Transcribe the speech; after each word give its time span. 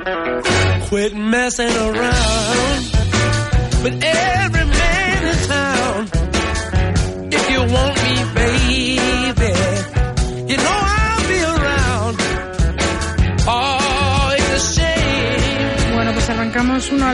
Quit 0.00 1.14
messing 1.14 1.68
around 1.68 2.84
with 3.82 4.02
every 4.02 4.64
man 4.64 5.24
in 5.28 5.36
town. 5.46 6.08
If 7.30 7.50
you 7.50 7.60
want 7.74 7.99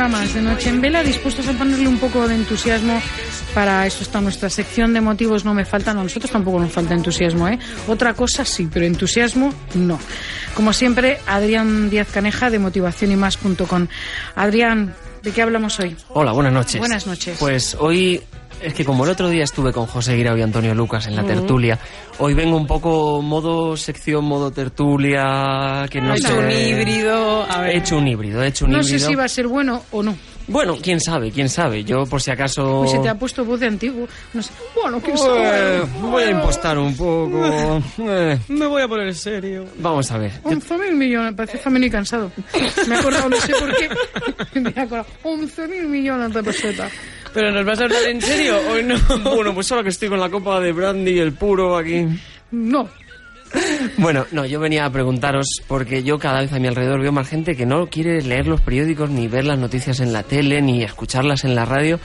más 0.09 0.35
de 0.35 0.43
Noche 0.43 0.69
en 0.69 0.81
Vela, 0.81 1.03
dispuestos 1.03 1.49
a 1.49 1.53
ponerle 1.53 1.89
un 1.89 1.99
poco 1.99 2.29
de 2.29 2.35
entusiasmo. 2.35 3.01
Para 3.55 3.87
eso 3.87 4.03
está 4.03 4.21
nuestra 4.21 4.49
sección 4.51 4.93
de 4.93 5.01
motivos 5.01 5.45
no 5.45 5.55
me 5.55 5.65
faltan, 5.65 5.99
a 5.99 6.03
nosotros 6.03 6.31
tampoco 6.31 6.61
nos 6.61 6.73
falta 6.73 6.95
entusiasmo, 6.95 7.49
¿eh? 7.49 7.59
Otra 7.89 8.15
cosa 8.15 8.45
sí, 8.45 8.69
pero 8.73 8.87
entusiasmo 8.87 9.53
no. 9.75 9.99
Como 10.55 10.73
siempre, 10.73 11.19
Adrián 11.27 11.91
Díaz 11.91 12.09
Caneja 12.13 12.51
de 12.51 12.59
motivacionymas.com. 12.59 13.87
Adrián, 14.35 14.95
¿de 15.23 15.31
qué 15.33 15.43
hablamos 15.43 15.81
hoy? 15.81 15.97
Hola, 16.09 16.33
buenas 16.33 16.53
noches. 16.53 16.79
Buenas 16.79 17.07
noches. 17.07 17.37
Pues 17.39 17.77
hoy 17.79 18.23
es 18.63 18.75
que 18.75 18.85
como 18.85 19.05
el 19.05 19.11
otro 19.11 19.29
día 19.29 19.45
estuve 19.45 19.73
con 19.73 19.87
José 19.87 20.15
Guirao 20.17 20.37
y 20.37 20.43
Antonio 20.43 20.75
Lucas 20.75 21.07
en 21.07 21.17
la 21.17 21.25
tertulia, 21.25 21.79
hoy 22.19 22.35
vengo 22.35 22.57
un 22.57 22.67
poco 22.67 23.21
modo 23.23 23.77
sección, 23.77 24.25
modo 24.25 24.51
tertulia, 24.51 25.87
que 25.91 26.01
no 26.01 26.15
He 26.15 26.19
sé... 26.19 26.29
hecho 26.29 26.39
un 26.39 26.51
híbrido. 26.51 27.43
A 27.51 27.61
ver. 27.61 27.71
He 27.71 27.77
hecho 27.79 27.99
un 27.99 28.09
híbrido, 28.09 28.43
he 28.43 28.49
hecho 28.49 28.65
un 28.65 28.73
No 28.73 28.79
híbrido. 28.81 28.99
sé 28.99 29.07
si 29.07 29.15
va 29.15 29.25
a 29.25 29.29
ser 29.29 29.47
bueno 29.47 29.83
o 29.93 30.03
no. 30.03 30.17
Bueno, 30.49 30.77
quién 30.81 31.01
sabe, 31.01 31.33
quién 31.33 31.49
sabe. 31.49 31.83
Yo 31.83 32.07
por 32.07 32.23
si 32.23 32.31
acaso... 32.31 32.79
Pues 32.83 32.93
se 32.93 32.99
te 33.01 33.09
ha 33.09 33.17
puesto 33.19 33.45
voz 33.45 33.59
de 33.59 33.67
antiguo. 33.67 34.07
No 34.33 34.41
sé. 34.41 34.53
Bueno, 34.81 35.01
quién 35.01 35.17
Eh, 35.17 35.19
sabe. 35.19 35.81
voy 36.03 36.23
a 36.23 36.31
impostar 36.31 36.79
un 36.79 36.97
poco. 36.97 37.83
Eh, 37.99 38.39
Me 38.49 38.67
voy 38.67 38.83
a 38.83 38.87
poner 38.87 39.13
serio. 39.13 39.65
vamos 39.79 40.09
a 40.13 40.19
ver. 40.19 40.31
Yo- 40.45 40.51
11.000 40.51 40.93
millones, 40.93 41.35
parece 41.37 41.59
femenino 41.59 41.89
y 41.89 41.91
cansado. 41.91 42.31
Me 42.87 42.95
he 42.95 42.99
acordado, 42.99 43.29
no 43.29 43.37
sé 43.39 43.53
por 43.55 43.77
qué. 43.77 43.89
Me 44.61 44.71
he 44.71 44.81
acordado. 44.81 45.07
11.000 45.25 45.87
millones 45.89 46.33
de 46.33 46.43
pesetas. 46.45 46.93
¿Pero 47.37 47.53
nos 47.53 47.67
vas 47.67 47.79
a 47.79 47.85
hablar 47.85 48.03
en 48.09 48.23
serio 48.23 48.57
o 48.57 48.81
no? 48.81 48.97
Bueno, 49.37 49.55
pues 49.55 49.71
ahora 49.71 49.85
que 49.85 49.91
estoy 49.91 50.09
con 50.09 50.19
la 50.19 50.31
copa 50.31 50.59
de 50.59 50.73
brandy, 50.73 51.19
el 51.19 51.35
puro 51.35 51.77
aquí. 51.77 52.07
No. 52.51 52.89
Bueno, 53.99 54.25
no, 54.33 54.47
yo 54.47 54.59
venía 54.59 54.87
a 54.87 54.91
preguntaros 54.91 55.47
porque 55.69 56.03
yo 56.03 56.19
cada 56.19 56.41
vez 56.41 56.51
a 56.55 56.59
mi 56.59 56.67
alrededor 56.67 57.03
veo 57.03 57.13
más 57.13 57.29
gente 57.29 57.55
que 57.55 57.67
no 57.67 57.89
quiere 57.89 58.23
leer 58.23 58.47
los 58.47 58.63
periódicos, 58.63 59.11
ni 59.11 59.29
ver 59.29 59.45
las 59.45 59.59
noticias 59.59 60.01
en 60.01 60.15
la 60.15 60.23
tele, 60.23 60.63
ni 60.63 60.83
escucharlas 60.83 61.45
en 61.45 61.55
la 61.55 61.67
radio. 61.67 62.01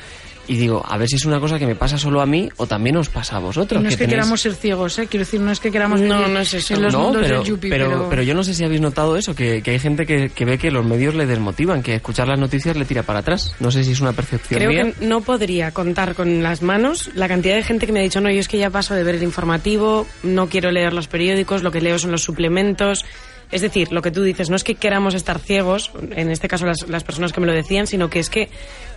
Y 0.52 0.58
digo, 0.58 0.84
a 0.86 0.98
ver 0.98 1.08
si 1.08 1.16
es 1.16 1.24
una 1.24 1.40
cosa 1.40 1.58
que 1.58 1.66
me 1.66 1.76
pasa 1.76 1.98
solo 1.98 2.20
a 2.20 2.26
mí 2.26 2.50
o 2.58 2.68
también 2.68 2.98
os 2.98 3.08
pasa 3.08 3.38
a 3.38 3.40
vosotros. 3.40 3.82
No 3.82 3.88
es 3.88 3.96
que 3.96 4.04
tenéis- 4.06 4.10
queramos 4.10 4.42
ser 4.42 4.54
ciegos, 4.54 5.00
¿eh? 5.00 5.08
Quiero 5.08 5.24
decir, 5.26 5.40
no 5.40 5.50
es 5.50 5.62
que 5.62 5.72
queramos 5.72 6.02
No, 6.02 6.28
no 6.28 6.40
es 6.42 6.54
eso. 6.54 6.74
en 6.74 6.82
los 6.82 6.92
no, 6.94 7.04
mundos 7.04 7.22
pero, 7.24 7.38
del 7.38 7.48
yuppie, 7.48 7.70
pero, 7.70 7.88
pero... 7.88 8.10
pero 8.10 8.24
yo 8.24 8.34
no 8.34 8.44
sé 8.44 8.54
si 8.54 8.66
habéis 8.66 8.82
notado 8.82 9.16
eso, 9.16 9.34
que, 9.34 9.62
que 9.64 9.72
hay 9.72 9.80
gente 9.80 10.06
que, 10.06 10.30
que 10.30 10.44
ve 10.44 10.58
que 10.58 10.70
los 10.70 10.86
medios 10.86 11.16
le 11.16 11.26
desmotivan, 11.26 11.82
que 11.82 11.96
escuchar 11.96 12.28
las 12.28 12.38
noticias 12.38 12.76
le 12.76 12.84
tira 12.84 13.04
para 13.04 13.20
atrás. 13.20 13.56
No 13.62 13.72
sé 13.72 13.86
si 13.86 13.94
es 13.94 14.02
una 14.02 14.12
percepción 14.12 14.58
Creo 14.60 14.70
mía. 14.72 14.94
que 15.00 15.06
no 15.06 15.22
podría 15.22 15.72
contar 15.72 16.16
con 16.16 16.44
las 16.44 16.62
manos 16.62 17.10
la 17.16 17.30
cantidad 17.30 17.56
de 17.56 17.64
gente 17.64 17.86
que 17.86 17.94
me 17.94 18.00
ha 18.02 18.04
dicho, 18.04 18.20
no, 18.20 18.30
yo 18.30 18.42
es 18.42 18.50
que 18.50 18.58
ya 18.58 18.70
paso 18.70 18.94
de 18.94 19.04
ver 19.04 19.16
el 19.16 19.24
informativo, 19.24 20.06
no 20.24 20.50
quiero 20.50 20.70
leer 20.72 20.92
los 20.92 21.08
periódicos, 21.08 21.64
lo 21.64 21.72
que 21.72 21.80
leo 21.80 21.98
son 21.98 22.12
los 22.12 22.24
suplementos. 22.24 23.06
Es 23.52 23.62
decir, 23.62 23.92
lo 23.92 24.02
que 24.02 24.12
tú 24.12 24.24
dices, 24.24 24.50
no 24.50 24.56
es 24.56 24.64
que 24.64 24.76
queramos 24.76 25.14
estar 25.14 25.40
ciegos, 25.40 25.92
en 26.12 26.32
este 26.32 26.48
caso 26.48 26.66
las, 26.66 26.88
las 26.88 27.04
personas 27.04 27.34
que 27.34 27.42
me 27.42 27.48
lo 27.48 27.54
decían, 27.54 27.88
sino 27.88 28.10
que 28.10 28.20
es 28.20 28.30
que 28.30 28.50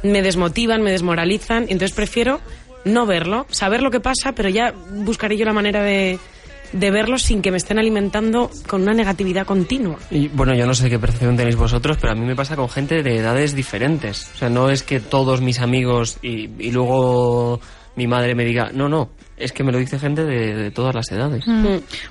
me 0.02 0.22
desmotivan, 0.22 0.82
me 0.82 0.92
desmoralizan, 0.92 1.64
entonces 1.64 1.92
prefiero 1.92 2.40
no 2.84 3.06
verlo, 3.06 3.46
saber 3.50 3.82
lo 3.82 3.90
que 3.90 4.00
pasa, 4.00 4.32
pero 4.32 4.48
ya 4.48 4.72
buscaré 4.90 5.36
yo 5.36 5.44
la 5.44 5.52
manera 5.52 5.82
de, 5.82 6.18
de 6.72 6.90
verlo 6.90 7.18
sin 7.18 7.40
que 7.40 7.50
me 7.50 7.56
estén 7.56 7.78
alimentando 7.78 8.50
con 8.66 8.82
una 8.82 8.94
negatividad 8.94 9.46
continua. 9.46 9.96
Y, 10.10 10.28
bueno, 10.28 10.54
yo 10.54 10.66
no 10.66 10.74
sé 10.74 10.90
qué 10.90 10.98
percepción 10.98 11.36
tenéis 11.36 11.56
vosotros, 11.56 11.96
pero 12.00 12.12
a 12.12 12.16
mí 12.16 12.24
me 12.26 12.36
pasa 12.36 12.56
con 12.56 12.68
gente 12.68 13.02
de 13.02 13.18
edades 13.18 13.54
diferentes. 13.54 14.30
O 14.34 14.38
sea, 14.38 14.50
no 14.50 14.70
es 14.70 14.82
que 14.82 15.00
todos 15.00 15.40
mis 15.40 15.60
amigos 15.60 16.18
y, 16.20 16.50
y 16.58 16.70
luego 16.72 17.60
mi 17.96 18.06
madre 18.06 18.34
me 18.34 18.44
diga, 18.44 18.70
no, 18.72 18.88
no, 18.88 19.10
es 19.36 19.52
que 19.52 19.62
me 19.64 19.72
lo 19.72 19.78
dice 19.78 19.98
gente 19.98 20.24
de, 20.24 20.54
de 20.54 20.70
todas 20.70 20.94
las 20.94 21.10
edades. 21.12 21.44
Mm. 21.46 21.66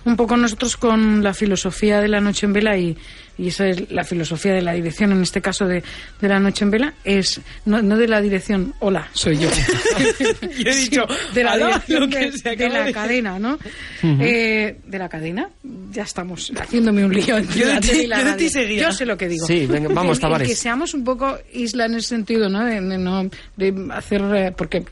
Un 0.05 0.15
poco 0.15 0.37
nosotros 0.37 0.77
con 0.77 1.23
la 1.23 1.33
filosofía 1.33 1.99
de 2.01 2.07
la 2.07 2.19
noche 2.21 2.45
en 2.45 2.53
vela 2.53 2.77
y, 2.77 2.97
y 3.37 3.47
esa 3.47 3.67
es 3.67 3.89
la 3.91 4.03
filosofía 4.03 4.53
de 4.53 4.61
la 4.61 4.73
dirección, 4.73 5.11
en 5.11 5.21
este 5.21 5.41
caso 5.41 5.65
de, 5.65 5.83
de 6.21 6.27
la 6.29 6.39
noche 6.39 6.63
en 6.65 6.71
vela, 6.71 6.93
es 7.03 7.41
no, 7.65 7.81
no 7.81 7.97
de 7.97 8.07
la 8.07 8.21
dirección, 8.21 8.73
hola, 8.79 9.07
soy 9.13 9.37
yo. 9.37 9.49
Yo 10.57 10.69
he 10.71 10.75
dicho, 10.75 11.01
de 11.33 11.43
la 11.43 11.53
"Alá, 11.53 11.65
dirección 11.87 12.01
lo 12.01 12.09
que 12.09 12.31
de, 12.55 12.69
la 12.69 12.83
de- 12.83 12.93
cadena, 12.93 13.39
¿no? 13.39 13.57
Eh, 14.03 14.77
de 14.85 14.99
la 14.99 15.09
cadena, 15.09 15.49
ya 15.91 16.03
estamos 16.03 16.51
haciéndome 16.59 17.03
un 17.05 17.13
lío 17.13 17.37
entre 17.37 17.59
Yo 17.59 17.67
de 17.67 17.73
la 17.73 17.79
y 18.03 18.07
la 18.07 18.17
yo 18.17 18.23
de 18.23 18.31
radio. 18.31 18.37
ti 18.37 18.49
seguía. 18.49 18.81
Yo 18.83 18.91
sé 18.91 19.05
lo 19.05 19.17
que 19.17 19.27
digo. 19.27 19.45
Sí, 19.47 19.65
venga, 19.65 19.89
vamos, 19.93 20.19
Tavares. 20.19 20.47
que 20.47 20.55
seamos 20.55 20.93
un 20.93 21.03
poco 21.03 21.37
isla 21.53 21.85
en 21.85 21.95
ese 21.95 22.09
sentido, 22.09 22.49
¿no? 22.49 22.63
De, 22.63 22.79
de 22.81 22.97
no- 22.97 23.29
de 23.57 23.87
hacer, 23.93 24.21
eh, 24.35 24.53
porque 24.55 24.83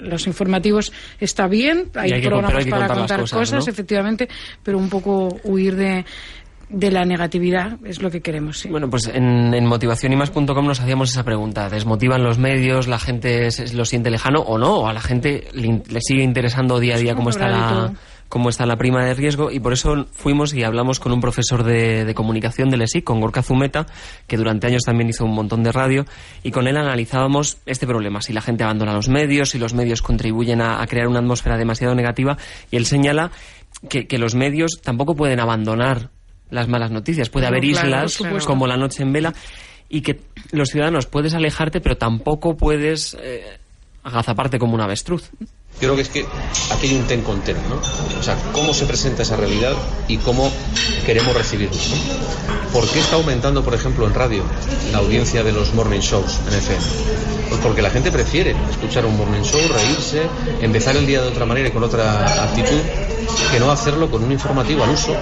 los 0.00 0.26
informativos 0.26 0.92
está 1.20 1.46
bien, 1.46 1.90
hay, 1.94 2.20
programas 2.22 2.54
hay 2.64 2.70
para 2.70 2.88
contar 2.88 3.20
cosas, 3.20 3.38
cosas, 3.38 3.66
¿no? 3.66 3.70
efectivamente, 3.72 4.28
pero 4.62 4.78
un 4.78 4.88
poco 4.88 5.28
huir 5.44 5.76
de, 5.76 6.04
de 6.68 6.90
la 6.90 7.04
negatividad 7.04 7.78
es 7.84 8.02
lo 8.02 8.10
que 8.10 8.20
queremos, 8.20 8.58
sí. 8.58 8.68
Bueno, 8.68 8.88
pues 8.90 9.06
en, 9.12 9.54
en 9.54 9.66
motivacionymas.com 9.66 10.66
nos 10.66 10.80
hacíamos 10.80 11.10
esa 11.10 11.24
pregunta. 11.24 11.68
¿Desmotivan 11.70 12.22
los 12.22 12.38
medios? 12.38 12.88
¿La 12.88 12.98
gente 12.98 13.50
se- 13.50 13.74
lo 13.74 13.84
siente 13.84 14.10
lejano 14.10 14.40
o 14.40 14.58
no? 14.58 14.76
¿O 14.80 14.86
a 14.88 14.92
la 14.92 15.00
gente 15.00 15.48
le, 15.54 15.82
le 15.88 16.00
sigue 16.00 16.22
interesando 16.22 16.78
día 16.78 16.96
a 16.96 16.98
día 16.98 17.14
cómo 17.14 17.30
está, 17.30 17.48
la. 17.48 17.92
Cómo 18.28 18.48
está 18.48 18.66
la 18.66 18.76
prima 18.76 19.04
de 19.04 19.14
riesgo? 19.14 19.50
Y 19.50 19.60
por 19.60 19.72
eso 19.72 20.06
fuimos 20.12 20.54
y 20.54 20.62
hablamos 20.62 21.00
con 21.00 21.12
un 21.12 21.20
profesor 21.20 21.64
de, 21.64 22.04
de 22.04 22.14
comunicación 22.14 22.70
del 22.70 22.82
ESIC, 22.82 23.04
con 23.04 23.20
Gorka 23.20 23.42
Zumeta, 23.42 23.86
que 24.26 24.36
durante 24.36 24.66
años 24.66 24.82
también 24.84 25.08
hizo 25.08 25.24
un 25.24 25.34
montón 25.34 25.62
de 25.62 25.72
radio, 25.72 26.04
y 26.42 26.50
con 26.50 26.66
él 26.68 26.76
analizábamos 26.76 27.58
este 27.66 27.86
problema, 27.86 28.20
si 28.20 28.32
la 28.32 28.40
gente 28.40 28.64
abandona 28.64 28.92
los 28.92 29.08
medios, 29.08 29.50
si 29.50 29.58
los 29.58 29.74
medios 29.74 30.02
contribuyen 30.02 30.60
a, 30.60 30.82
a 30.82 30.86
crear 30.86 31.08
una 31.08 31.20
atmósfera 31.20 31.56
demasiado 31.56 31.94
negativa, 31.94 32.36
y 32.70 32.76
él 32.76 32.86
señala 32.86 33.30
que, 33.88 34.06
que 34.06 34.18
los 34.18 34.34
medios 34.34 34.80
tampoco 34.82 35.14
pueden 35.14 35.40
abandonar 35.40 36.10
las 36.50 36.66
malas 36.68 36.90
noticias. 36.90 37.28
Puede 37.28 37.44
No, 37.44 37.48
haber 37.48 37.62
claro, 37.70 38.06
islas 38.06 38.44
como 38.46 38.66
la 38.66 38.76
noche 38.76 39.02
en 39.02 39.12
vela 39.12 39.34
y 39.90 40.00
que 40.00 40.20
los 40.50 40.70
ciudadanos 40.70 41.06
puedes 41.06 41.34
alejarte, 41.34 41.80
pero 41.80 41.96
tampoco 41.96 42.56
puedes 42.56 43.16
eh, 43.20 43.58
agazaparte 44.02 44.58
como 44.58 44.74
un 44.74 44.80
avestruz. 44.80 45.30
Yo 45.80 45.86
creo 45.86 45.96
que 45.96 46.02
es 46.02 46.08
que 46.08 46.26
aquí 46.72 46.88
hay 46.88 46.96
un 46.96 47.06
ten 47.06 47.22
con 47.22 47.40
ten, 47.42 47.56
¿no? 47.68 47.76
O 48.18 48.22
sea, 48.22 48.36
cómo 48.52 48.74
se 48.74 48.84
presenta 48.84 49.22
esa 49.22 49.36
realidad 49.36 49.74
y 50.08 50.16
cómo 50.18 50.50
queremos 51.06 51.32
recibirla, 51.34 51.76
¿no? 51.76 52.72
¿Por 52.72 52.88
qué 52.88 52.98
está 52.98 53.14
aumentando, 53.14 53.62
por 53.62 53.74
ejemplo, 53.74 54.06
en 54.06 54.14
radio 54.14 54.42
la 54.90 54.98
audiencia 54.98 55.44
de 55.44 55.52
los 55.52 55.72
morning 55.74 56.00
shows 56.00 56.40
en 56.48 56.54
FM? 56.54 56.82
Pues 57.48 57.60
porque 57.60 57.80
la 57.80 57.90
gente 57.90 58.10
prefiere 58.10 58.56
escuchar 58.70 59.06
un 59.06 59.16
morning 59.16 59.42
show, 59.42 59.60
reírse, 59.72 60.22
empezar 60.60 60.96
el 60.96 61.06
día 61.06 61.22
de 61.22 61.28
otra 61.28 61.46
manera 61.46 61.68
y 61.68 61.70
con 61.70 61.84
otra 61.84 62.24
actitud, 62.42 62.80
que 63.52 63.60
no 63.60 63.70
hacerlo 63.70 64.10
con 64.10 64.24
un 64.24 64.32
informativo 64.32 64.82
al 64.82 64.90
uso, 64.90 65.14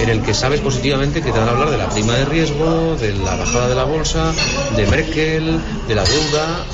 en 0.00 0.08
el 0.08 0.20
que 0.22 0.34
sabes 0.34 0.60
positivamente 0.60 1.22
que 1.22 1.30
te 1.30 1.38
van 1.38 1.48
a 1.48 1.52
hablar 1.52 1.70
de 1.70 1.78
la 1.78 1.88
prima 1.88 2.14
de 2.14 2.24
riesgo, 2.24 2.96
de 2.96 3.14
la 3.14 3.36
bajada 3.36 3.68
de 3.68 3.74
la 3.76 3.84
bolsa, 3.84 4.32
de 4.76 4.86
Merkel, 4.86 5.60
de 5.86 5.94
la 5.94 6.04
deuda, 6.04 6.66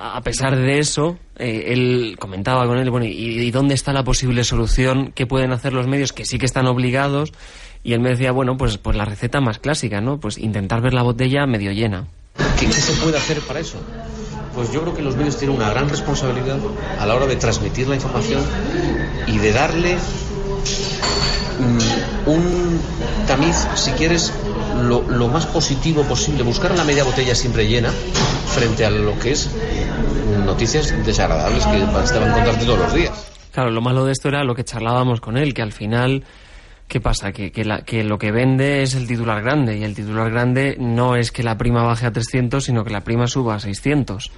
a 0.00 0.20
pesar 0.22 0.56
de 0.56 0.78
eso, 0.78 1.18
eh, 1.36 1.64
él 1.68 2.16
comentaba 2.18 2.66
con 2.66 2.78
él, 2.78 2.90
bueno, 2.90 3.06
¿y, 3.06 3.50
dónde 3.50 3.74
está 3.74 3.92
la 3.92 4.04
posible 4.04 4.44
solución? 4.44 5.12
¿Qué 5.14 5.26
pueden 5.26 5.52
hacer 5.52 5.72
los 5.72 5.86
medios 5.86 6.12
que 6.12 6.24
sí 6.24 6.38
que 6.38 6.46
están 6.46 6.66
obligados? 6.66 7.32
Y 7.82 7.92
él 7.92 8.00
me 8.00 8.10
decía, 8.10 8.32
bueno, 8.32 8.56
pues, 8.56 8.78
pues 8.78 8.96
la 8.96 9.04
receta 9.04 9.40
más 9.40 9.58
clásica, 9.58 10.00
¿no? 10.00 10.18
Pues 10.18 10.38
intentar 10.38 10.80
ver 10.80 10.94
la 10.94 11.02
botella 11.02 11.46
medio 11.46 11.72
llena. 11.72 12.06
¿Qué, 12.58 12.66
qué 12.66 12.72
se 12.72 12.92
puede 13.02 13.16
hacer 13.16 13.40
para 13.40 13.60
eso? 13.60 13.78
Pues 14.54 14.72
yo 14.72 14.82
creo 14.82 14.94
que 14.94 15.02
los 15.02 15.16
medios 15.16 15.38
tienen 15.38 15.56
una 15.56 15.70
gran 15.70 15.88
responsabilidad 15.88 16.58
a 16.98 17.06
la 17.06 17.14
hora 17.14 17.26
de 17.26 17.36
transmitir 17.36 17.88
la 17.88 17.94
información 17.94 18.42
y 19.26 19.38
de 19.38 19.52
darle 19.52 19.96
mm, 21.58 22.28
un 22.28 22.80
tamiz, 23.26 23.56
si 23.76 23.92
quieres, 23.92 24.32
lo, 24.82 25.02
lo 25.02 25.28
más 25.28 25.46
positivo 25.46 26.02
posible. 26.04 26.42
Buscar 26.42 26.76
la 26.76 26.84
media 26.84 27.04
botella 27.04 27.34
siempre 27.34 27.66
llena 27.66 27.90
frente 27.90 28.84
a 28.84 28.90
lo 28.90 29.18
que 29.18 29.32
es 29.32 29.50
noticias 30.44 30.94
desagradables 31.04 31.64
que 31.66 31.78
te 31.78 31.84
van 32.18 32.28
a 32.28 32.38
encontrar 32.38 32.58
todos 32.58 32.78
los 32.78 32.94
días. 32.94 33.30
Claro, 33.52 33.70
lo 33.70 33.80
malo 33.80 34.04
de 34.04 34.12
esto 34.12 34.28
era 34.28 34.44
lo 34.44 34.54
que 34.54 34.64
charlábamos 34.64 35.20
con 35.20 35.36
él, 35.36 35.52
que 35.54 35.62
al 35.62 35.72
final, 35.72 36.24
¿qué 36.86 37.00
pasa? 37.00 37.32
Que, 37.32 37.50
que, 37.50 37.64
la- 37.64 37.82
que 37.82 38.04
lo 38.04 38.18
que 38.18 38.30
vende 38.30 38.82
es 38.82 38.94
el 38.94 39.06
titular 39.06 39.42
grande, 39.42 39.76
y 39.78 39.84
el 39.84 39.94
titular 39.94 40.30
grande 40.30 40.76
no 40.78 41.16
es 41.16 41.32
que 41.32 41.42
la 41.42 41.56
prima 41.58 41.82
baje 41.82 42.06
a 42.06 42.12
300, 42.12 42.64
sino 42.64 42.84
que 42.84 42.90
la 42.90 43.00
prima 43.02 43.26
suba 43.26 43.56
a 43.56 43.60
600. 43.60 44.30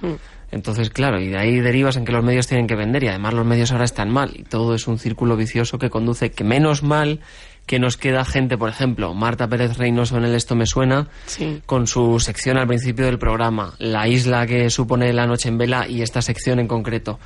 Entonces, 0.51 0.89
claro, 0.89 1.19
y 1.21 1.27
de 1.29 1.37
ahí 1.37 1.59
derivas 1.59 1.95
en 1.97 2.03
que 2.05 2.11
los 2.11 2.23
medios 2.23 2.47
tienen 2.47 2.67
que 2.67 2.75
vender, 2.75 3.03
y 3.03 3.07
además 3.09 3.33
los 3.33 3.45
medios 3.45 3.71
ahora 3.71 3.85
están 3.85 4.09
mal, 4.09 4.31
y 4.35 4.43
todo 4.43 4.75
es 4.75 4.87
un 4.87 4.97
círculo 4.97 5.35
vicioso 5.37 5.77
que 5.77 5.89
conduce 5.89 6.31
que 6.31 6.43
menos 6.43 6.83
mal 6.83 7.19
que 7.65 7.79
nos 7.79 7.95
queda 7.95 8.25
gente, 8.25 8.57
por 8.57 8.69
ejemplo, 8.69 9.13
Marta 9.13 9.47
Pérez 9.47 9.77
Reynoso 9.77 10.17
en 10.17 10.25
el 10.25 10.35
Esto 10.35 10.55
Me 10.55 10.65
Suena, 10.65 11.07
Sí. 11.25 11.61
con 11.65 11.87
su 11.87 12.19
sección 12.19 12.57
al 12.57 12.67
principio 12.67 13.05
del 13.05 13.17
programa, 13.19 13.73
la 13.79 14.07
isla 14.07 14.45
que 14.45 14.69
supone 14.69 15.13
la 15.13 15.25
noche 15.25 15.47
en 15.49 15.57
vela 15.57 15.87
y 15.87 16.01
esta 16.01 16.21
sección 16.21 16.59
en 16.59 16.67
concreto. 16.67 17.19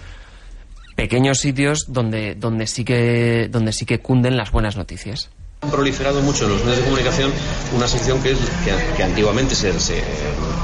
Pequeños 0.96 1.40
sitios 1.40 1.86
donde, 1.92 2.36
donde 2.36 2.68
sí 2.68 2.86
que 2.86 3.50
donde 3.52 3.74
sí 3.74 3.86
que 3.86 4.00
cunden 4.00 4.38
las 4.38 4.52
buenas 4.52 4.78
noticias. 4.78 5.30
Han 5.62 5.72
proliferado 5.72 6.22
mucho 6.22 6.46
en 6.46 6.52
los 6.52 6.60
medios 6.64 6.78
de 6.78 6.84
comunicación 6.86 7.32
una 7.76 7.88
sección 7.88 8.22
que, 8.22 8.32
es, 8.32 8.38
que, 8.64 8.96
que 8.96 9.04
antiguamente 9.04 9.56
se, 9.56 9.78
se, 9.80 10.02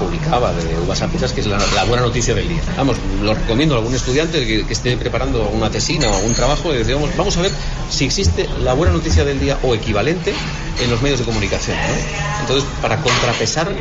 publicaba 0.01 0.51
de 0.53 0.79
uvas 0.79 1.01
que 1.33 1.41
es 1.41 1.47
la, 1.47 1.83
buena 1.85 2.03
noticia 2.03 2.33
del 2.33 2.47
día. 2.47 2.61
Vamos, 2.75 2.97
lo 3.21 3.33
recomiendo 3.33 3.75
a 3.75 3.77
algún 3.77 3.93
estudiante 3.93 4.45
que, 4.45 4.65
esté 4.71 4.97
preparando 4.97 5.47
una 5.49 5.69
tesina 5.69 6.09
o 6.09 6.25
un 6.25 6.33
trabajo, 6.33 6.73
y 6.73 6.83
digamos, 6.83 7.15
vamos 7.15 7.37
a 7.37 7.41
ver 7.41 7.51
si 7.89 8.05
existe 8.05 8.47
la 8.63 8.73
buena 8.73 8.93
noticia 8.93 9.23
del 9.23 9.39
día 9.39 9.57
o 9.63 9.75
equivalente 9.75 10.33
en 10.83 10.89
los 10.89 11.01
medios 11.01 11.19
de 11.19 11.25
comunicación. 11.25 11.77
¿no? 11.77 12.41
Entonces, 12.41 12.67
para 12.81 12.97
contrapesar 12.97 13.71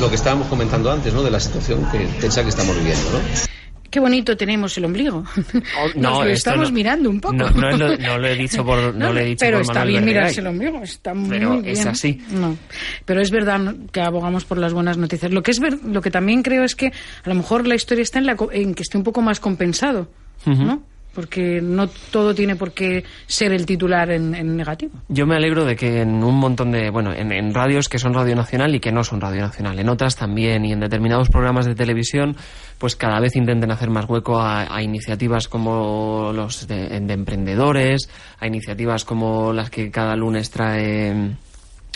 lo 0.00 0.08
que 0.08 0.16
estábamos 0.16 0.48
comentando 0.48 0.90
antes, 0.90 1.12
¿no? 1.12 1.22
de 1.22 1.30
la 1.30 1.40
situación 1.40 1.86
que 1.90 1.98
tensa 2.20 2.42
que 2.42 2.48
estamos 2.48 2.76
viviendo. 2.76 3.10
¿no? 3.10 3.55
Qué 3.96 4.00
bonito 4.00 4.36
tenemos 4.36 4.76
el 4.76 4.84
ombligo. 4.84 5.24
Oh, 5.78 5.88
no, 5.94 6.10
Nos 6.10 6.24
lo 6.26 6.30
estamos 6.30 6.68
no- 6.70 6.74
mirando 6.74 7.08
un 7.08 7.18
poco. 7.18 7.34
No, 7.34 7.48
no 7.50 7.70
lo, 7.78 7.96
no 7.96 8.18
lo 8.18 8.26
he 8.28 8.34
dicho 8.36 8.62
por, 8.62 8.94
no 8.94 9.10
lo 9.10 9.20
he 9.20 9.24
dicho 9.24 9.40
pero 9.40 9.56
por 9.56 9.62
está 9.62 9.72
Manuel 9.74 9.88
bien 9.88 10.04
mirarse 10.04 10.40
el 10.40 10.46
ombligo, 10.48 10.82
está 10.82 11.14
muy 11.14 11.30
Pero 11.30 11.60
bien. 11.62 11.66
es 11.74 11.86
así. 11.86 12.20
No, 12.30 12.58
pero 13.06 13.22
es 13.22 13.30
verdad 13.30 13.74
que 13.92 14.02
abogamos 14.02 14.44
por 14.44 14.58
las 14.58 14.74
buenas 14.74 14.98
noticias. 14.98 15.32
Lo 15.32 15.42
que 15.42 15.50
es 15.52 15.60
ver, 15.60 15.78
lo 15.82 16.02
que 16.02 16.10
también 16.10 16.42
creo 16.42 16.62
es 16.64 16.74
que 16.74 16.88
a 16.88 17.28
lo 17.30 17.34
mejor 17.34 17.66
la 17.66 17.74
historia 17.74 18.02
está 18.02 18.18
en, 18.18 18.26
la, 18.26 18.36
en 18.52 18.74
que 18.74 18.82
esté 18.82 18.98
un 18.98 19.04
poco 19.04 19.22
más 19.22 19.40
compensado, 19.40 20.10
¿no? 20.44 20.82
Porque 21.16 21.60
no 21.60 21.88
todo 21.88 22.34
tiene 22.34 22.54
por 22.54 22.72
qué 22.72 23.02
ser 23.26 23.52
el 23.52 23.66
titular 23.66 24.10
en, 24.12 24.34
en 24.34 24.56
negativo. 24.56 24.92
Yo 25.08 25.26
me 25.26 25.34
alegro 25.34 25.64
de 25.64 25.74
que 25.74 26.02
en 26.02 26.22
un 26.22 26.36
montón 26.38 26.70
de, 26.70 26.90
bueno, 26.90 27.12
en, 27.12 27.32
en 27.32 27.52
radios 27.52 27.88
que 27.88 27.98
son 27.98 28.14
Radio 28.14 28.36
Nacional 28.36 28.74
y 28.74 28.80
que 28.80 28.92
no 28.92 29.02
son 29.02 29.20
Radio 29.20 29.40
Nacional, 29.40 29.78
en 29.78 29.88
otras 29.88 30.14
también 30.14 30.64
y 30.64 30.72
en 30.72 30.80
determinados 30.80 31.28
programas 31.30 31.66
de 31.66 31.74
televisión, 31.74 32.36
pues 32.78 32.94
cada 32.94 33.18
vez 33.18 33.34
intenten 33.34 33.72
hacer 33.72 33.90
más 33.90 34.08
hueco 34.08 34.38
a, 34.38 34.72
a 34.72 34.82
iniciativas 34.82 35.48
como 35.48 36.32
los 36.32 36.68
de, 36.68 37.00
de 37.00 37.14
emprendedores, 37.14 38.08
a 38.38 38.46
iniciativas 38.46 39.04
como 39.04 39.52
las 39.52 39.70
que 39.70 39.90
cada 39.90 40.14
lunes 40.14 40.50
trae 40.50 41.34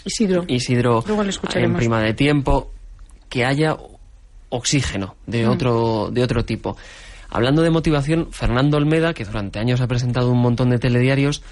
Isidro. 0.05 0.45
Isidro 0.49 1.05
Luego 1.07 1.23
le 1.23 1.33
en 1.55 1.75
prima 1.75 2.01
de 2.01 2.15
tiempo, 2.15 2.73
que 3.29 3.45
haya 3.45 3.77
oxígeno 4.49 5.15
de 5.27 5.47
Mm. 5.47 5.51
otro, 5.51 6.11
de 6.11 6.23
otro 6.23 6.45
tipo. 6.45 6.77
Hablando 7.31 7.63
de 7.63 7.71
motivación, 7.71 8.29
Fernando 8.33 8.77
Olmeda, 8.77 9.15
que 9.15 9.25
durante 9.25 9.59
años 9.59 9.81
ha 9.81 9.87
presentado 9.87 10.31
un 10.31 10.41
montón 10.41 10.71
de 10.71 10.79
telediarios, 10.79 11.43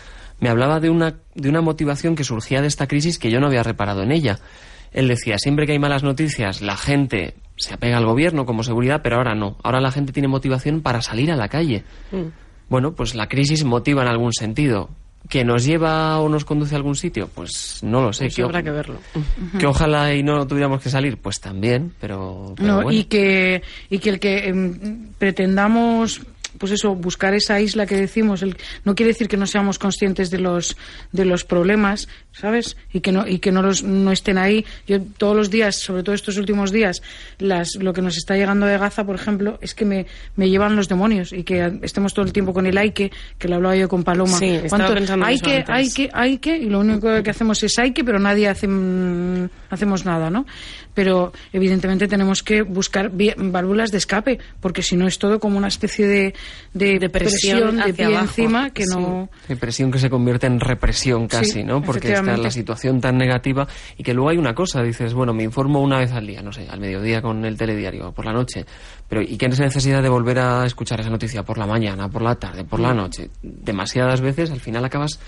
me 0.40 0.48
hablaba 0.48 0.80
de 0.80 0.90
una, 0.90 1.16
de 1.34 1.48
una 1.48 1.60
motivación 1.60 2.14
que 2.14 2.24
surgía 2.24 2.60
de 2.60 2.66
esta 2.68 2.86
crisis 2.86 3.18
que 3.18 3.30
yo 3.30 3.40
no 3.40 3.46
había 3.46 3.62
reparado 3.62 4.02
en 4.02 4.12
ella. 4.12 4.38
Él 4.92 5.08
decía, 5.08 5.38
siempre 5.38 5.66
que 5.66 5.72
hay 5.72 5.78
malas 5.78 6.02
noticias, 6.02 6.62
la 6.62 6.76
gente 6.76 7.34
se 7.56 7.74
apega 7.74 7.98
al 7.98 8.06
gobierno 8.06 8.46
como 8.46 8.62
seguridad, 8.62 9.00
pero 9.02 9.16
ahora 9.16 9.34
no. 9.34 9.56
Ahora 9.62 9.80
la 9.80 9.90
gente 9.90 10.12
tiene 10.12 10.28
motivación 10.28 10.80
para 10.80 11.02
salir 11.02 11.30
a 11.30 11.36
la 11.36 11.48
calle. 11.48 11.84
Bueno, 12.68 12.94
pues 12.94 13.14
la 13.14 13.28
crisis 13.28 13.64
motiva 13.64 14.02
en 14.02 14.08
algún 14.08 14.32
sentido. 14.32 14.90
¿Que 15.28 15.44
nos 15.44 15.64
lleva 15.64 16.18
o 16.20 16.28
nos 16.28 16.44
conduce 16.46 16.74
a 16.74 16.78
algún 16.78 16.94
sitio? 16.96 17.28
Pues 17.34 17.80
no 17.82 18.00
lo 18.00 18.12
sé. 18.14 18.26
Eso 18.26 18.36
que 18.36 18.42
habrá 18.44 18.62
que 18.62 18.70
verlo. 18.70 18.96
que 19.58 19.66
ojalá 19.66 20.14
y 20.14 20.22
no 20.22 20.46
tuviéramos 20.46 20.80
que 20.80 20.88
salir, 20.88 21.18
pues 21.18 21.38
también, 21.40 21.92
pero, 22.00 22.54
pero 22.56 22.68
No, 22.68 22.74
bueno. 22.82 22.92
y 22.98 23.04
que 23.04 23.62
y 23.90 23.98
que 23.98 24.08
el 24.10 24.20
que 24.20 24.48
em, 24.48 25.08
pretendamos 25.18 26.22
pues 26.58 26.72
eso 26.72 26.94
buscar 26.94 27.34
esa 27.34 27.60
isla 27.60 27.86
que 27.86 27.96
decimos 27.96 28.42
el- 28.42 28.56
no 28.84 28.94
quiere 28.94 29.12
decir 29.12 29.28
que 29.28 29.36
no 29.36 29.46
seamos 29.46 29.78
conscientes 29.78 30.30
de 30.30 30.38
los 30.38 30.76
de 31.12 31.24
los 31.24 31.44
problemas 31.44 32.08
sabes 32.32 32.76
y 32.92 33.00
que 33.00 33.12
no 33.12 33.26
y 33.26 33.38
que 33.38 33.50
no 33.52 33.62
los 33.62 33.82
no 33.82 34.12
estén 34.12 34.38
ahí. 34.38 34.64
Yo 34.86 35.00
todos 35.02 35.36
los 35.36 35.50
días 35.50 35.76
sobre 35.76 36.02
todo 36.02 36.14
estos 36.14 36.36
últimos 36.36 36.70
días 36.72 37.02
las 37.38 37.74
lo 37.76 37.92
que 37.92 38.02
nos 38.02 38.16
está 38.16 38.36
llegando 38.36 38.66
de 38.66 38.76
Gaza 38.78 39.04
por 39.04 39.14
ejemplo 39.16 39.58
es 39.62 39.74
que 39.74 39.84
me, 39.84 40.06
me 40.36 40.48
llevan 40.50 40.76
los 40.76 40.88
demonios 40.88 41.32
y 41.32 41.44
que 41.44 41.78
estemos 41.82 42.12
todo 42.14 42.24
el 42.24 42.32
tiempo 42.32 42.52
con 42.52 42.66
el 42.66 42.76
hay 42.78 42.92
que 42.92 43.10
que 43.38 43.48
lo 43.48 43.56
hablaba 43.56 43.76
yo 43.76 43.88
con 43.88 44.04
Paloma. 44.04 44.38
Sí, 44.38 44.46
en 44.46 45.22
hay 45.22 45.38
que 45.40 45.56
antes. 45.58 45.68
hay 45.68 45.90
que 45.90 46.10
hay 46.12 46.38
que 46.38 46.56
y 46.56 46.66
lo 46.68 46.80
único 46.80 47.22
que 47.22 47.30
hacemos 47.30 47.62
es 47.62 47.78
hay 47.78 47.92
que 47.92 48.04
pero 48.04 48.18
nadie 48.18 48.48
hace 48.48 48.66
mm, 48.68 49.48
hacemos 49.70 50.04
nada 50.04 50.30
no 50.30 50.46
pero 50.94 51.32
evidentemente 51.52 52.08
tenemos 52.08 52.42
que 52.42 52.62
buscar 52.62 53.10
válvulas 53.36 53.90
de 53.92 53.98
escape 53.98 54.38
porque 54.60 54.82
si 54.82 54.96
no 54.96 55.06
es 55.06 55.18
todo 55.18 55.38
como 55.38 55.56
una 55.56 55.68
especie 55.68 56.06
de 56.06 56.34
de, 56.74 56.98
De 56.98 57.08
presión 57.08 57.58
presión 57.60 57.76
de 57.76 57.82
hacia 57.82 57.94
pie 57.94 58.04
abajo. 58.06 58.24
encima 58.24 58.70
que 58.70 58.84
Sí. 58.84 58.94
no 58.96 59.28
Depresión 59.48 59.90
que 59.90 59.98
se 59.98 60.10
convierte 60.10 60.46
en 60.46 60.60
represión 60.60 61.26
casi, 61.28 61.50
Sí, 61.52 61.64
¿no? 61.64 61.82
Porque 61.82 62.12
está 62.12 62.36
la 62.36 62.50
situación 62.50 63.00
tan 63.00 63.16
negativa 63.16 63.66
y 63.96 64.02
que 64.02 64.12
luego 64.14 64.30
hay 64.30 64.36
una 64.38 64.54
cosa, 64.54 64.82
dices, 64.82 65.14
bueno, 65.14 65.32
me 65.32 65.42
informo 65.44 65.80
una 65.80 65.98
vez 65.98 66.12
al 66.12 66.26
día, 66.26 66.42
no 66.42 66.52
sé, 66.52 66.66
al 66.68 66.80
mediodía 66.80 67.20
con 67.22 67.44
el 67.44 67.56
telediario, 67.56 68.12
por 68.12 68.24
la 68.26 68.32
noche, 68.32 68.64
pero 69.08 69.22
¿y 69.22 69.36
qué 69.36 69.46
es 69.46 69.58
necesidad 69.60 70.02
de 70.02 70.08
volver 70.08 70.38
a 70.38 70.66
escuchar 70.66 71.00
esa 71.00 71.10
noticia 71.10 71.42
por 71.42 71.58
la 71.58 71.66
mañana, 71.66 72.08
por 72.08 72.22
la 72.22 72.34
tarde, 72.34 72.64
por 72.64 72.80
Mm. 72.80 72.82
la 72.82 72.94
noche? 72.94 73.30
Demasiadas 73.42 74.20
veces 74.20 74.50
al 74.50 74.60
final 74.60 74.84
acabas 74.84 75.18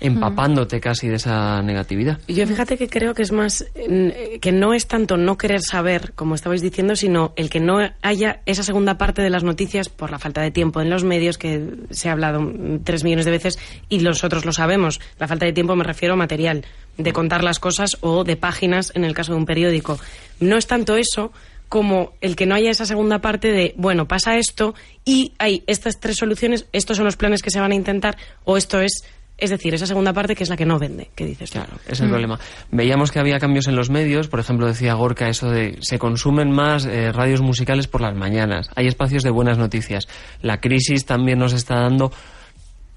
empapándote 0.00 0.80
casi 0.80 1.08
de 1.08 1.16
esa 1.16 1.62
negatividad. 1.62 2.18
Yo 2.28 2.46
fíjate 2.46 2.76
que 2.76 2.88
creo 2.88 3.14
que 3.14 3.22
es 3.22 3.32
más, 3.32 3.66
eh, 3.74 4.38
que 4.40 4.52
no 4.52 4.74
es 4.74 4.86
tanto 4.86 5.16
no 5.16 5.38
querer 5.38 5.62
saber, 5.62 6.12
como 6.14 6.34
estabais 6.34 6.62
diciendo, 6.62 6.96
sino 6.96 7.32
el 7.36 7.50
que 7.50 7.60
no 7.60 7.78
haya 8.02 8.40
esa 8.46 8.62
segunda 8.62 8.98
parte 8.98 9.22
de 9.22 9.30
las 9.30 9.44
noticias 9.44 9.88
por 9.88 10.10
la 10.10 10.18
falta 10.18 10.42
de 10.42 10.50
tiempo 10.50 10.80
en 10.80 10.90
los 10.90 11.04
medios, 11.04 11.38
que 11.38 11.70
se 11.90 12.08
ha 12.08 12.12
hablado 12.12 12.40
mm, 12.40 12.80
tres 12.84 13.04
millones 13.04 13.24
de 13.24 13.30
veces 13.30 13.58
y 13.88 13.98
nosotros 13.98 14.44
lo 14.44 14.52
sabemos. 14.52 15.00
La 15.18 15.28
falta 15.28 15.46
de 15.46 15.52
tiempo 15.52 15.76
me 15.76 15.84
refiero 15.84 16.14
a 16.14 16.16
material, 16.16 16.64
de 16.98 17.12
contar 17.12 17.42
las 17.42 17.58
cosas 17.58 17.96
o 18.00 18.24
de 18.24 18.36
páginas 18.36 18.92
en 18.94 19.04
el 19.04 19.14
caso 19.14 19.32
de 19.32 19.38
un 19.38 19.46
periódico. 19.46 19.98
No 20.40 20.56
es 20.56 20.66
tanto 20.66 20.96
eso 20.96 21.32
como 21.68 22.12
el 22.20 22.36
que 22.36 22.46
no 22.46 22.54
haya 22.54 22.70
esa 22.70 22.86
segunda 22.86 23.20
parte 23.20 23.48
de, 23.48 23.74
bueno, 23.76 24.06
pasa 24.06 24.36
esto 24.36 24.74
y 25.04 25.32
hay 25.38 25.64
estas 25.66 25.98
tres 25.98 26.16
soluciones, 26.16 26.66
estos 26.72 26.96
son 26.96 27.06
los 27.06 27.16
planes 27.16 27.42
que 27.42 27.50
se 27.50 27.60
van 27.60 27.72
a 27.72 27.74
intentar 27.74 28.16
o 28.44 28.56
esto 28.56 28.80
es... 28.80 29.04
Es 29.38 29.50
decir, 29.50 29.74
esa 29.74 29.86
segunda 29.86 30.14
parte 30.14 30.34
que 30.34 30.44
es 30.44 30.48
la 30.48 30.56
que 30.56 30.64
no 30.64 30.78
vende, 30.78 31.10
que 31.14 31.26
dices. 31.26 31.50
Claro, 31.50 31.74
es 31.86 32.00
el 32.00 32.08
problema. 32.08 32.40
Veíamos 32.70 33.12
que 33.12 33.18
había 33.18 33.38
cambios 33.38 33.68
en 33.68 33.76
los 33.76 33.90
medios, 33.90 34.28
por 34.28 34.40
ejemplo, 34.40 34.66
decía 34.66 34.94
Gorka 34.94 35.28
eso 35.28 35.50
de 35.50 35.76
se 35.80 35.98
consumen 35.98 36.50
más 36.50 36.86
eh, 36.86 37.12
radios 37.12 37.42
musicales 37.42 37.86
por 37.86 38.00
las 38.00 38.14
mañanas, 38.14 38.70
hay 38.74 38.86
espacios 38.86 39.22
de 39.22 39.30
buenas 39.30 39.58
noticias. 39.58 40.08
La 40.40 40.60
crisis 40.60 41.04
también 41.04 41.38
nos 41.38 41.52
está 41.52 41.80
dando 41.80 42.12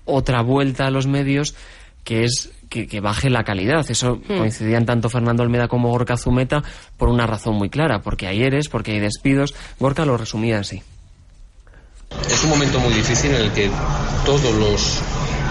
otra 0.06 0.41
vuelta 0.41 0.88
a 0.88 0.91
los 0.91 1.07
medios 1.07 1.56
que 2.06 2.24
es 2.24 2.51
que, 2.69 2.88
que 2.88 3.01
baje 3.01 3.30
la 3.30 3.44
calidad. 3.44 3.85
Eso 3.89 4.21
coincidían 4.25 4.85
tanto 4.85 5.09
Fernando 5.09 5.44
Olmeda 5.44 5.68
como 5.68 5.89
Gorka 5.89 6.15
Zumeta 6.15 6.63
por 6.97 7.09
una 7.09 7.27
razón 7.27 7.56
muy 7.56 7.69
clara, 7.69 8.01
porque 8.01 8.27
hay 8.27 8.44
eres, 8.44 8.69
porque 8.69 8.94
hay 8.94 9.00
despidos. 9.00 9.53
Gorka 9.80 10.06
lo 10.06 10.15
resumía 10.15 10.59
así. 10.59 10.81
Es 12.27 12.44
un 12.44 12.50
momento 12.51 12.80
muy 12.80 12.94
difícil 12.94 13.31
en 13.31 13.42
el 13.42 13.51
que 13.51 13.69
todos 14.25 14.56
los 14.56 15.01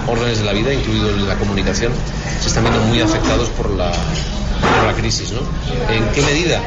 órdenes 0.08 0.38
de 0.38 0.44
la 0.44 0.52
vida, 0.52 0.72
incluido 0.72 1.10
la 1.26 1.36
comunicación, 1.36 1.92
se 2.40 2.48
están 2.48 2.64
viendo 2.64 2.80
muy 2.82 3.00
afectados 3.00 3.48
por 3.50 3.70
la, 3.70 3.90
por 3.90 4.86
la 4.86 4.94
crisis. 4.94 5.32
¿no? 5.32 5.40
¿En 5.92 6.08
qué 6.12 6.22
medida? 6.22 6.60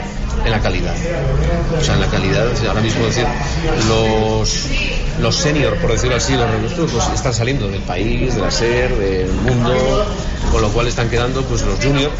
En 0.46 0.52
la 0.52 0.62
calidad. 0.62 0.96
O 1.78 1.84
sea, 1.84 1.96
en 1.96 2.02
la 2.02 2.08
calidad, 2.08 2.48
ahora 2.68 2.82
mismo 2.82 3.06
decir, 3.06 3.26
los, 3.88 4.68
los 5.20 5.36
senior, 5.36 5.76
por 5.76 5.92
decirlo 5.92 6.16
así, 6.16 6.36
los 6.36 6.50
nuestros, 6.60 6.92
pues 6.92 7.10
están 7.14 7.34
saliendo 7.34 7.68
del 7.68 7.82
país, 7.82 8.36
de 8.36 8.42
la 8.42 8.50
SER, 8.50 8.96
del 8.98 9.32
mundo, 9.32 10.06
con 10.52 10.62
lo 10.62 10.70
cual 10.70 10.88
están 10.88 11.10
quedando 11.10 11.44
pues 11.44 11.62
los 11.64 11.84
junior, 11.84 12.12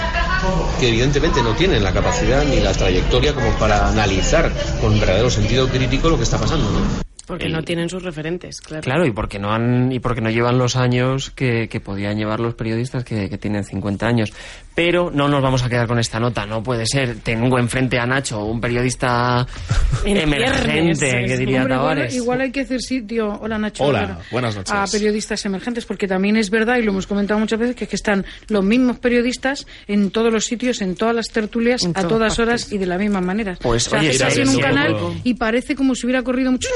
que 0.80 0.90
evidentemente 0.90 1.42
no 1.42 1.56
tienen 1.56 1.84
la 1.84 1.94
capacidad 1.94 2.44
ni 2.44 2.60
la 2.60 2.74
trayectoria 2.74 3.34
como 3.34 3.52
para 3.58 3.88
analizar 3.88 4.52
con 4.82 5.00
verdadero 5.00 5.30
sentido 5.30 5.68
crítico 5.68 6.10
lo 6.10 6.18
que 6.18 6.24
está 6.24 6.38
pasando. 6.38 6.70
¿no? 6.70 7.11
Porque 7.28 7.46
El- 7.46 7.54
no 7.54 7.64
tienen 7.64 7.88
sus 7.90 8.04
referentes, 8.04 8.62
claro. 8.62 8.82
Claro, 8.84 9.06
y 9.06 9.12
porque 9.12 9.40
no 9.40 9.52
han 9.54 9.92
y 9.92 10.00
porque 10.00 10.22
no 10.22 10.30
llevan 10.30 10.58
los 10.58 10.76
años 10.76 11.32
que, 11.32 11.70
que 11.70 11.80
podían 11.80 12.18
llevar 12.18 12.40
los 12.40 12.56
periodistas 12.56 13.04
que, 13.04 13.30
que 13.30 13.38
tienen 13.38 13.64
50 13.64 14.08
años. 14.08 14.34
Pero 14.74 15.12
no 15.14 15.28
nos 15.28 15.42
vamos 15.44 15.64
a 15.64 15.70
quedar 15.70 15.86
con 15.86 16.00
esta 16.00 16.20
nota, 16.20 16.46
no 16.46 16.64
puede 16.64 16.86
ser. 16.86 17.16
Tengo 17.18 17.60
enfrente 17.60 18.00
a 18.00 18.06
Nacho, 18.06 18.46
un 18.46 18.62
periodista 18.62 19.46
En 20.06 20.16
emergente, 20.18 21.26
que 21.28 21.38
diría 21.38 21.60
Hombre, 21.62 21.76
igual, 21.76 21.90
Tavares. 21.96 22.16
igual 22.16 22.42
hay 22.42 22.52
que 22.52 22.62
hacer 22.62 22.82
sitio. 22.82 23.38
Hola 23.42 23.58
Nacho. 23.58 23.84
Hola, 23.84 24.20
buenas 24.32 24.56
noches. 24.56 24.74
A 24.74 24.86
periodistas 24.90 25.46
emergentes, 25.46 25.86
porque 25.86 26.08
también 26.08 26.38
es 26.38 26.50
verdad, 26.50 26.78
y 26.78 26.84
lo 26.84 26.92
hemos 26.92 27.06
comentado 27.06 27.40
muchas 27.40 27.60
veces, 27.60 27.76
que, 27.76 27.84
es 27.84 27.90
que 27.90 27.96
están 27.98 28.26
los 28.48 28.64
mismos 28.64 28.98
periodistas 29.00 29.68
en 29.88 30.10
todos 30.10 30.32
los 30.32 30.46
sitios, 30.46 30.82
en 30.82 30.96
todas 30.96 31.16
las 31.16 31.28
tertulias, 31.28 31.84
En 31.84 31.92
a 31.92 32.08
todas 32.08 32.38
partes. 32.38 32.40
horas 32.40 32.72
y 32.72 32.78
de 32.78 32.86
la 32.86 32.98
misma 32.98 33.20
manera. 33.22 33.58
Pues, 33.62 33.88
o 33.88 33.90
sea, 33.92 34.00
oye, 34.00 34.12
estás 34.12 34.38
en 34.38 34.48
un 34.50 34.60
canal 34.60 34.94
poco. 34.94 35.16
y 35.24 35.34
parece 35.34 35.76
como 35.76 35.96
si 35.96 36.06
hubiera 36.06 36.24
corrido 36.24 36.52
mucho 36.52 36.70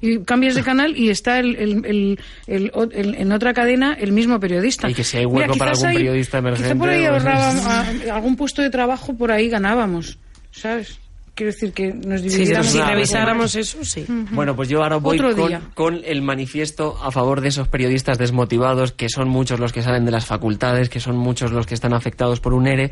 y 0.00 0.18
cambias 0.24 0.54
de 0.54 0.62
canal 0.62 0.96
y 0.96 1.10
está 1.10 1.38
el, 1.38 1.54
el- 1.56 1.84
el- 1.86 2.20
el- 2.46 2.70
o- 2.74 2.88
el- 2.90 3.14
en 3.14 3.30
otra 3.30 3.52
cadena 3.52 3.92
el 4.00 4.12
mismo 4.12 4.40
periodista. 4.40 4.88
Y 4.90 4.94
que 4.94 5.04
si 5.04 5.18
hay 5.18 5.26
hueco 5.26 5.54
para 5.56 5.72
quizás 5.72 5.84
algún 5.84 5.96
periodista 5.98 6.38
Quizá 6.38 6.38
emergente, 6.38 6.76
por 6.76 6.88
ahí 6.88 7.04
a- 7.42 8.14
algún 8.14 8.36
puesto 8.36 8.62
de 8.62 8.70
trabajo 8.70 9.14
por 9.16 9.30
ahí 9.32 9.48
ganábamos, 9.48 10.18
¿sabes? 10.50 10.98
Quiero 11.34 11.50
decir 11.52 11.72
que 11.72 11.94
nos 11.94 12.20
Sí, 12.20 12.28
dividiéramos. 12.28 12.66
si 12.70 12.80
revisáramos 12.80 13.54
eso, 13.56 13.84
sí. 13.84 14.04
Bueno, 14.32 14.54
pues 14.54 14.68
yo 14.68 14.82
ahora 14.82 14.96
voy 14.98 15.18
con, 15.74 16.00
el 16.04 16.20
manifiesto 16.20 16.98
a 17.02 17.10
favor 17.10 17.40
de 17.40 17.48
esos 17.48 17.68
periodistas 17.68 18.18
desmotivados, 18.18 18.92
que 18.92 19.08
son 19.08 19.28
muchos 19.28 19.58
los 19.58 19.72
que 19.72 19.80
salen 19.82 20.04
de 20.04 20.10
las 20.10 20.26
facultades, 20.26 20.90
que 20.90 21.00
son 21.00 21.16
muchos 21.16 21.50
los 21.50 21.66
que 21.66 21.72
están 21.72 21.94
afectados 21.94 22.40
por 22.40 22.52
un 22.52 22.66
ERE. 22.66 22.90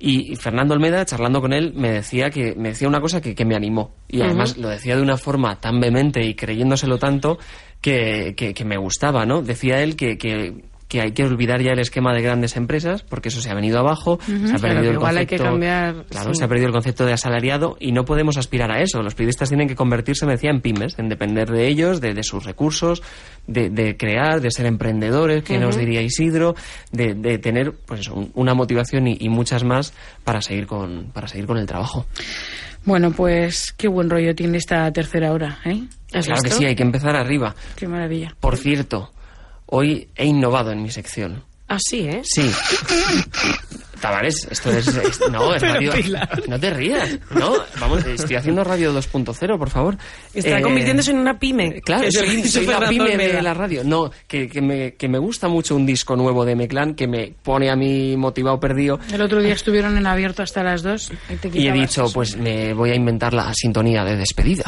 Y 0.00 0.34
Fernando 0.34 0.74
Olmeda, 0.74 1.06
charlando 1.06 1.40
con 1.40 1.52
él, 1.52 1.72
me 1.76 1.90
decía 1.92 2.28
que 2.28 2.54
me 2.56 2.70
decía 2.70 2.88
una 2.88 3.00
cosa 3.00 3.20
que, 3.20 3.34
que 3.36 3.44
me 3.44 3.54
animó. 3.54 3.94
Y 4.08 4.20
además 4.20 4.56
lo 4.58 4.68
decía 4.68 4.96
de 4.96 5.02
una 5.02 5.16
forma 5.16 5.58
tan 5.60 5.78
vehemente 5.80 6.22
y 6.26 6.34
creyéndoselo 6.34 6.98
tanto 6.98 7.38
que, 7.80 8.34
que, 8.36 8.52
que 8.52 8.64
me 8.64 8.76
gustaba, 8.76 9.24
¿no? 9.24 9.42
Decía 9.42 9.80
él 9.82 9.94
que, 9.96 10.18
que 10.88 11.00
hay 11.00 11.12
que 11.12 11.24
olvidar 11.24 11.60
ya 11.62 11.72
el 11.72 11.80
esquema 11.80 12.14
de 12.14 12.22
grandes 12.22 12.56
empresas, 12.56 13.02
porque 13.02 13.28
eso 13.30 13.40
se 13.40 13.50
ha 13.50 13.54
venido 13.54 13.78
abajo, 13.80 14.18
se 14.24 14.32
ha 14.54 14.58
perdido 14.58 14.90
el 14.90 14.94
igual 14.94 15.16
hay 15.18 15.26
concepto, 15.26 15.44
que 15.44 15.50
cambiar, 15.50 16.04
claro, 16.08 16.32
sí. 16.32 16.38
se 16.38 16.44
ha 16.44 16.48
perdido 16.48 16.68
el 16.68 16.72
concepto 16.72 17.04
de 17.04 17.12
asalariado 17.12 17.76
y 17.80 17.90
no 17.92 18.04
podemos 18.04 18.36
aspirar 18.36 18.70
a 18.70 18.80
eso. 18.80 19.02
Los 19.02 19.14
periodistas 19.14 19.48
tienen 19.48 19.66
que 19.66 19.74
convertirse, 19.74 20.26
me 20.26 20.32
decía, 20.32 20.50
en 20.50 20.60
pymes, 20.60 20.96
en 20.98 21.08
depender 21.08 21.50
de 21.50 21.66
ellos, 21.66 22.00
de, 22.00 22.14
de 22.14 22.22
sus 22.22 22.44
recursos, 22.44 23.02
de, 23.48 23.68
de 23.70 23.96
crear, 23.96 24.40
de 24.40 24.50
ser 24.50 24.66
emprendedores, 24.66 25.42
que 25.42 25.58
nos 25.58 25.76
diría 25.76 26.02
Isidro, 26.02 26.54
de, 26.92 27.14
de 27.14 27.38
tener 27.38 27.72
pues 27.84 28.00
eso, 28.00 28.14
un- 28.14 28.30
una 28.34 28.54
motivación 28.54 29.08
y, 29.08 29.16
y 29.20 29.28
muchas 29.28 29.64
más 29.64 29.92
para 30.24 30.40
seguir 30.40 30.66
con 30.66 31.10
para 31.12 31.26
seguir 31.26 31.46
con 31.46 31.58
el 31.58 31.66
trabajo. 31.66 32.06
Bueno, 32.84 33.10
pues 33.10 33.72
qué 33.76 33.88
buen 33.88 34.08
rollo 34.08 34.34
tiene 34.36 34.58
esta 34.58 34.92
tercera 34.92 35.32
hora, 35.32 35.58
¿eh? 35.64 35.82
¿Has 36.12 36.26
Claro 36.26 36.42
que 36.42 36.50
sí, 36.50 36.64
hay 36.64 36.76
que 36.76 36.84
empezar 36.84 37.16
arriba. 37.16 37.54
Qué 37.74 37.88
maravilla. 37.88 38.34
Por 38.38 38.56
cierto, 38.56 39.10
hoy 39.66 40.08
he 40.16 40.24
innovado 40.26 40.72
en 40.72 40.82
mi 40.82 40.90
sección. 40.90 41.44
Ah, 41.68 41.78
sí, 41.80 42.06
¿eh? 42.08 42.20
Sí. 42.22 42.48
Tavares, 44.00 44.46
esto 44.50 44.70
es, 44.70 44.86
es- 44.88 45.20
no, 45.32 45.52
es 45.54 45.62
radio. 45.62 45.92
No 46.48 46.60
te 46.60 46.70
rías. 46.70 47.18
No, 47.30 47.54
vamos, 47.80 48.04
estoy 48.06 48.36
haciendo 48.36 48.62
radio 48.62 48.92
2.0, 48.92 49.58
por 49.58 49.70
favor. 49.70 49.96
Está 50.34 50.58
Eh, 50.58 50.62
convirtiéndose 50.62 51.10
en 51.10 51.18
una 51.18 51.38
pyme. 51.38 51.80
Claro, 51.80 52.04
es 52.06 52.14
lo 52.14 52.20
soy, 52.26 52.44
soy 52.44 52.66
la 52.66 52.88
pyme 52.88 53.16
de 53.16 53.42
la 53.42 53.54
radio. 53.54 53.82
No, 53.84 54.10
que, 54.28 54.48
que, 54.48 54.60
me, 54.60 54.94
que 54.94 55.08
me 55.08 55.18
gusta 55.18 55.48
mucho 55.48 55.74
un 55.74 55.86
disco 55.86 56.14
nuevo 56.14 56.44
de 56.44 56.54
Meclán 56.54 56.94
que 56.94 57.08
me 57.08 57.32
pone 57.42 57.68
a 57.70 57.74
mí 57.74 58.16
motivado 58.16 58.60
perdido. 58.60 59.00
El 59.12 59.22
otro 59.22 59.42
día 59.42 59.54
estuvieron 59.54 59.96
en 59.96 60.06
abierto 60.06 60.42
hasta 60.42 60.62
las 60.62 60.82
dos. 60.84 61.10
y 61.30 61.36
te 61.36 61.48
Y 61.58 61.66
he 61.66 61.72
dicho, 61.72 62.04
eso. 62.04 62.12
pues 62.14 62.36
me 62.36 62.74
voy 62.74 62.90
a 62.90 62.94
inventar 62.94 63.32
la 63.32 63.52
sintonía 63.54 64.04
de 64.04 64.16
despedida. 64.16 64.64